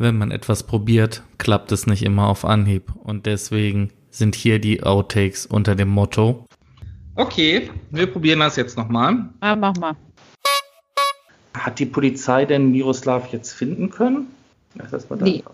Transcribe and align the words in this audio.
Wenn 0.00 0.16
man 0.16 0.30
etwas 0.30 0.62
probiert, 0.62 1.22
klappt 1.36 1.72
es 1.72 1.86
nicht 1.86 2.02
immer 2.02 2.28
auf 2.28 2.46
Anhieb. 2.46 2.90
Und 3.04 3.26
deswegen 3.26 3.92
sind 4.08 4.34
hier 4.34 4.58
die 4.58 4.82
Outtakes 4.82 5.44
unter 5.44 5.74
dem 5.74 5.90
Motto. 5.90 6.46
Okay, 7.16 7.68
wir 7.90 8.06
probieren 8.06 8.40
das 8.40 8.56
jetzt 8.56 8.78
nochmal. 8.78 9.28
Ah, 9.40 9.54
mach 9.54 9.76
mal. 9.76 9.94
Hat 11.52 11.78
die 11.78 11.84
Polizei 11.84 12.46
denn 12.46 12.70
Miroslav 12.70 13.30
jetzt 13.30 13.52
finden 13.52 13.90
können? 13.90 14.28
Das 14.90 15.10
war, 15.10 15.18
nee. 15.18 15.44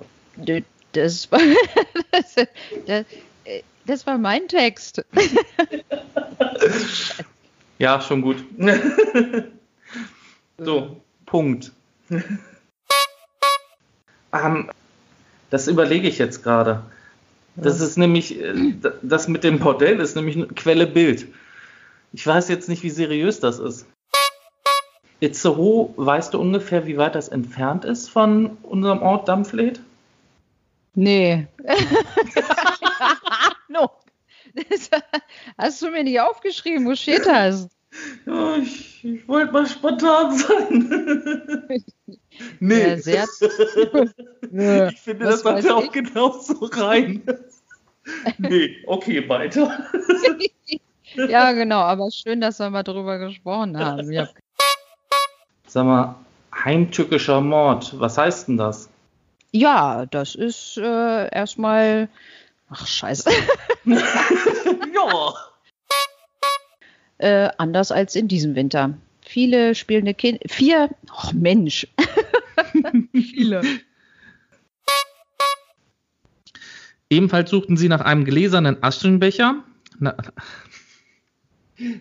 das, 0.92 1.32
war 1.32 1.40
das, 2.12 2.36
das, 2.86 3.04
das 3.84 4.06
war 4.06 4.16
mein 4.16 4.46
Text. 4.46 5.04
ja, 7.80 8.00
schon 8.00 8.22
gut. 8.22 8.44
so, 10.58 11.00
Punkt. 11.26 11.72
Um, 14.44 14.70
das 15.50 15.68
überlege 15.68 16.08
ich 16.08 16.18
jetzt 16.18 16.42
gerade. 16.42 16.82
Das 17.56 17.80
ist 17.80 17.96
nämlich, 17.96 18.40
äh, 18.40 18.74
das 19.02 19.28
mit 19.28 19.44
dem 19.44 19.58
Bordell 19.58 20.00
ist 20.00 20.16
nämlich 20.16 20.36
eine 20.36 20.46
Quelle 20.48 20.86
Bild. 20.86 21.26
Ich 22.12 22.26
weiß 22.26 22.48
jetzt 22.48 22.68
nicht, 22.68 22.82
wie 22.82 22.90
seriös 22.90 23.40
das 23.40 23.58
ist. 23.58 23.86
Itzehoe, 25.20 25.94
weißt 25.96 26.34
du 26.34 26.40
ungefähr, 26.40 26.86
wie 26.86 26.98
weit 26.98 27.14
das 27.14 27.28
entfernt 27.28 27.84
ist 27.84 28.10
von 28.10 28.58
unserem 28.62 29.00
Ort 29.00 29.28
Dampfled? 29.28 29.80
Nee. 30.94 31.46
no. 33.68 33.90
Das 34.54 34.90
hast 35.58 35.82
du 35.82 35.90
mir 35.90 36.04
nicht 36.04 36.20
aufgeschrieben, 36.20 36.86
wo 36.86 36.94
steht 36.94 37.26
das? 37.26 37.68
Ja, 38.26 38.56
ich, 38.56 39.04
ich 39.04 39.28
wollte 39.28 39.52
mal 39.52 39.66
spontan 39.66 40.36
sein. 40.36 41.68
nee. 42.60 42.88
Ja, 42.88 42.96
sehr 42.96 43.24
ich 44.90 45.00
finde, 45.00 45.26
das 45.26 45.44
macht 45.44 45.64
ja 45.64 45.74
auch 45.74 45.90
genauso 45.90 46.54
rein. 46.72 47.22
nee, 48.38 48.76
okay, 48.86 49.28
weiter. 49.28 49.86
ja, 51.14 51.52
genau, 51.52 51.80
aber 51.80 52.10
schön, 52.10 52.40
dass 52.40 52.58
wir 52.58 52.70
mal 52.70 52.82
drüber 52.82 53.18
gesprochen 53.18 53.78
haben. 53.78 54.12
Ja. 54.12 54.28
Sag 55.66 55.84
mal, 55.84 56.16
heimtückischer 56.54 57.40
Mord, 57.40 57.98
was 57.98 58.18
heißt 58.18 58.48
denn 58.48 58.56
das? 58.56 58.88
Ja, 59.52 60.06
das 60.06 60.34
ist 60.34 60.76
äh, 60.76 61.34
erstmal. 61.34 62.08
Ach, 62.68 62.86
scheiße. 62.86 63.30
ja. 63.84 65.34
Äh, 67.18 67.50
anders 67.56 67.92
als 67.92 68.14
in 68.14 68.28
diesem 68.28 68.54
Winter. 68.54 68.94
Viele 69.26 69.74
spielende 69.74 70.14
Kinder. 70.14 70.40
Vier. 70.46 70.88
Oh, 71.10 71.32
Mensch. 71.34 71.88
Viele. 73.12 73.60
Ebenfalls 77.10 77.50
suchten 77.50 77.76
sie 77.76 77.88
nach 77.88 78.02
einem 78.02 78.24
gläsernen 78.24 78.82
Aschenbecher. 78.82 79.64
Na, 79.98 80.16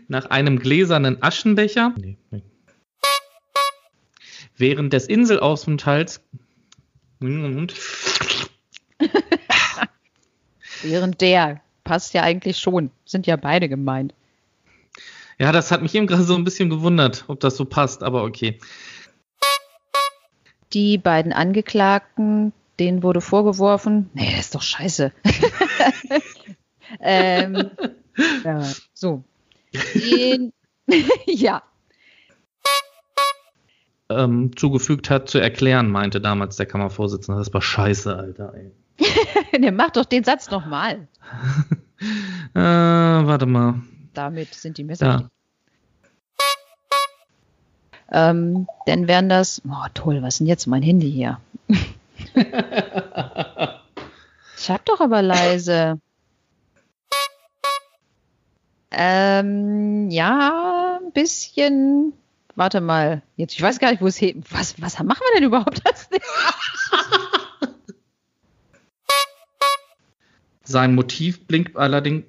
nach 0.08 0.28
einem 0.28 0.60
gläsernen 0.60 1.22
Aschenbecher. 1.22 1.96
Nee, 1.98 2.16
nee. 2.30 2.44
Während 4.56 4.94
des 4.94 5.08
Inselaufenthalts. 5.08 6.22
Während 10.84 11.22
der 11.22 11.62
passt 11.84 12.14
ja 12.14 12.22
eigentlich 12.22 12.60
schon. 12.60 12.92
Sind 13.04 13.26
ja 13.26 13.36
beide 13.36 13.68
gemeint. 13.68 14.14
Ja, 15.38 15.52
das 15.52 15.72
hat 15.72 15.82
mich 15.82 15.94
eben 15.96 16.08
gerade 16.08 16.24
so 16.24 16.36
ein 16.36 16.44
bisschen 16.44 16.70
gewundert, 16.70 17.26
ob 17.28 17.40
das 17.40 17.58
so 17.58 17.66
passt, 17.66 18.04
aber 18.04 18.24
okay. 18.24 18.60
Die 20.74 20.98
beiden 20.98 21.34
Angeklagten, 21.34 22.54
denen 22.80 23.04
wurde 23.04 23.22
vorgeworfen, 23.22 24.10
nee, 24.14 24.32
das 24.32 24.46
ist 24.46 24.56
doch 24.56 24.62
scheiße. 24.62 25.12
ähm, 27.02 27.72
ja, 28.44 28.64
so. 28.94 29.24
Den, 29.94 30.54
ja. 31.26 31.64
Ähm, 34.08 34.56
zugefügt 34.56 35.10
hat, 35.10 35.30
zu 35.30 35.40
erklären, 35.40 35.90
meinte 35.90 36.22
damals 36.22 36.58
der 36.58 36.66
Kammervorsitzende. 36.68 37.40
Das 37.40 37.54
war 37.54 37.62
scheiße, 37.62 38.16
Alter. 38.16 38.54
Ey. 38.54 38.72
der 39.60 39.72
macht 39.72 39.98
doch 39.98 40.06
den 40.06 40.24
Satz 40.24 40.50
nochmal. 40.52 41.08
äh, 42.54 42.60
warte 42.60 43.46
mal. 43.46 43.82
Damit 44.14 44.54
sind 44.54 44.78
die 44.78 44.84
Messer. 44.84 45.06
Ja. 45.06 45.30
Ähm, 48.12 48.68
dann 48.86 49.08
wären 49.08 49.30
das, 49.30 49.62
oh 49.68 49.88
toll, 49.94 50.22
was 50.22 50.36
ist 50.36 50.40
denn 50.40 50.48
jetzt 50.48 50.68
mein 50.68 50.84
Handy 50.84 51.12
hier? 51.12 51.40
Sag 54.56 54.86
doch 54.86 55.02
aber 55.02 55.22
leise. 55.22 56.00
Ähm, 58.92 60.10
ja, 60.10 61.00
ein 61.04 61.12
bisschen. 61.12 62.14
Warte 62.56 62.80
mal. 62.80 63.22
Jetzt, 63.36 63.54
ich 63.54 63.62
weiß 63.62 63.80
gar 63.80 63.92
nicht, 63.92 64.02
wo 64.02 64.08
es 64.08 64.18
hin. 64.18 64.44
Was, 64.50 64.82
was 64.82 64.98
machen 65.04 65.20
wir 65.20 65.36
denn 65.36 65.48
überhaupt 65.48 65.86
als 65.86 66.08
Sein 70.64 70.96
Motiv 70.96 71.46
blinkt 71.46 71.76
allerdings. 71.76 72.24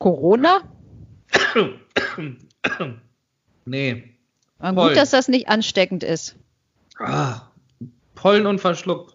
Corona? 0.00 0.62
nee. 3.66 4.16
Aber 4.58 4.88
gut, 4.88 4.96
dass 4.96 5.10
das 5.10 5.28
nicht 5.28 5.48
ansteckend 5.48 6.02
ist. 6.02 6.36
Ah, 6.98 7.42
Pollen 8.14 8.46
und 8.46 8.60
verschluckt. 8.60 9.14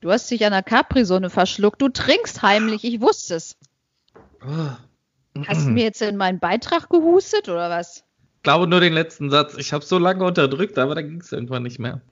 Du 0.00 0.10
hast 0.10 0.30
dich 0.30 0.44
an 0.44 0.52
der 0.52 0.62
Capri-Sonne 0.62 1.30
verschluckt. 1.30 1.82
Du 1.82 1.88
trinkst 1.88 2.42
heimlich, 2.42 2.84
ich 2.84 3.00
wusste 3.00 3.34
es. 3.36 3.56
Ah. 4.40 4.76
Hast 5.46 5.66
du 5.66 5.70
mir 5.70 5.84
jetzt 5.84 6.02
in 6.02 6.16
meinen 6.16 6.38
Beitrag 6.38 6.90
gehustet 6.90 7.48
oder 7.48 7.70
was? 7.70 8.04
Ich 8.36 8.42
glaube 8.42 8.66
nur 8.66 8.80
den 8.80 8.92
letzten 8.92 9.30
Satz. 9.30 9.56
Ich 9.56 9.72
habe 9.72 9.84
so 9.84 9.98
lange 9.98 10.24
unterdrückt, 10.24 10.78
aber 10.78 10.94
dann 10.94 11.08
ging 11.08 11.20
es 11.20 11.32
irgendwann 11.32 11.62
nicht 11.62 11.78
mehr. 11.78 12.02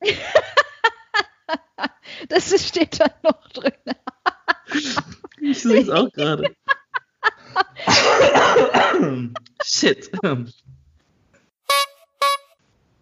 das 2.28 2.68
steht 2.68 3.00
da 3.00 3.06
noch 3.22 3.47
drin. 5.68 5.78
ich 5.78 5.86
sehe 5.86 5.94
es 5.94 6.00
auch 6.00 6.12
gerade. 6.12 6.54
Shit. 9.64 10.10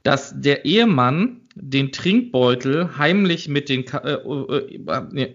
Dass 0.03 0.41
der 0.41 0.65
Ehemann 0.65 1.41
den 1.55 1.91
Trinkbeutel 1.91 2.97
heimlich 2.99 3.49
mit 3.49 3.69
den. 3.69 3.85
Ka 3.85 3.99
äh, 3.99 4.15
äh, 4.15 4.81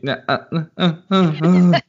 äh, 0.02 1.82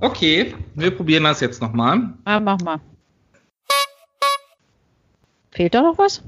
okay, 0.00 0.54
wir 0.74 0.90
probieren 0.90 1.24
das 1.24 1.40
jetzt 1.40 1.62
nochmal. 1.62 2.14
Ah, 2.24 2.40
mach 2.40 2.60
mal. 2.60 2.80
Fehlt 5.52 5.74
da 5.74 5.82
noch 5.82 5.96
was? 5.96 6.22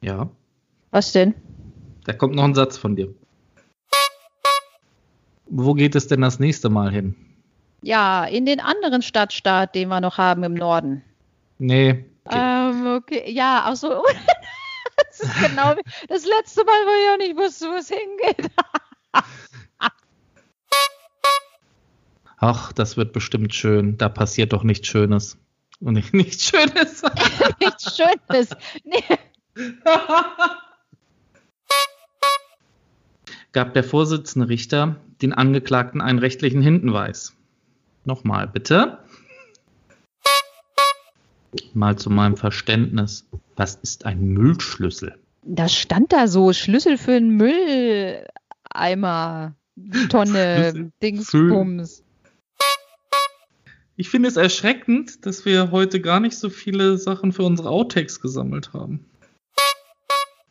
Ja. 0.00 0.28
Was 0.90 1.12
denn? 1.12 1.34
Da 2.04 2.12
kommt 2.14 2.34
noch 2.34 2.44
ein 2.44 2.54
Satz 2.54 2.78
von 2.78 2.96
dir. 2.96 3.14
Wo 5.50 5.74
geht 5.74 5.94
es 5.94 6.06
denn 6.08 6.20
das 6.20 6.38
nächste 6.38 6.68
Mal 6.68 6.90
hin? 6.90 7.14
Ja, 7.82 8.24
in 8.24 8.44
den 8.44 8.60
anderen 8.60 9.02
Stadtstaat, 9.02 9.74
den 9.74 9.88
wir 9.88 10.00
noch 10.00 10.18
haben 10.18 10.42
im 10.42 10.54
Norden. 10.54 11.02
Nee. 11.58 12.04
Okay, 12.24 12.38
ähm, 12.38 12.96
okay. 12.96 13.30
ja, 13.30 13.62
ach 13.64 13.76
so. 13.76 13.88
das 14.96 15.20
ist 15.20 15.40
genau 15.40 15.74
das 16.08 16.26
letzte 16.26 16.64
Mal, 16.64 16.72
wo 16.84 16.90
ich 16.90 17.10
auch 17.14 17.18
nicht 17.18 17.36
wusste, 17.36 17.66
wo 17.66 17.74
es 17.74 17.88
hingeht. 17.88 18.50
ach, 22.38 22.72
das 22.72 22.96
wird 22.96 23.12
bestimmt 23.12 23.54
schön. 23.54 23.96
Da 23.96 24.08
passiert 24.08 24.52
doch 24.52 24.64
nichts 24.64 24.88
Schönes. 24.88 25.38
Und 25.80 25.94
nicht, 25.94 26.12
nichts 26.14 26.48
Schönes. 26.48 27.02
nichts 27.60 27.96
Schönes. 27.96 28.48
Nee. 28.84 29.04
Gab 33.52 33.74
der 33.74 33.84
Vorsitzende 33.84 34.48
Richter 34.48 34.96
den 35.22 35.32
Angeklagten 35.32 36.00
einen 36.00 36.18
rechtlichen 36.18 36.62
Hinweis. 36.62 37.34
Nochmal 38.04 38.48
bitte. 38.48 38.98
Mal 41.74 41.96
zu 41.96 42.10
meinem 42.10 42.36
Verständnis. 42.36 43.26
Was 43.56 43.74
ist 43.76 44.06
ein 44.06 44.28
Müllschlüssel? 44.28 45.18
Das 45.42 45.74
stand 45.74 46.12
da 46.12 46.28
so, 46.28 46.52
Schlüssel 46.52 46.98
für 46.98 47.12
einen 47.12 47.36
Mülleimer, 47.36 49.54
Tonne, 50.10 50.92
Dingsbums. 51.02 52.04
Ich 53.96 54.10
finde 54.10 54.28
es 54.28 54.36
erschreckend, 54.36 55.26
dass 55.26 55.44
wir 55.44 55.72
heute 55.72 56.00
gar 56.00 56.20
nicht 56.20 56.38
so 56.38 56.50
viele 56.50 56.98
Sachen 56.98 57.32
für 57.32 57.42
unsere 57.42 57.70
Outtakes 57.70 58.20
gesammelt 58.20 58.72
haben. 58.72 59.04